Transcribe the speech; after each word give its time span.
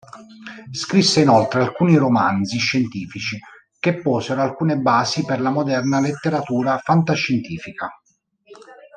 Scrisse 0.71 1.21
inoltre 1.21 1.61
alcuni 1.61 1.95
romanzi 1.95 2.57
scientifici, 2.57 3.37
che 3.77 4.01
posero 4.01 4.41
alcune 4.41 4.77
basi 4.77 5.23
per 5.23 5.39
la 5.39 5.51
moderna 5.51 5.99
letteratura 5.99 6.79
fantascientifica. 6.79 8.01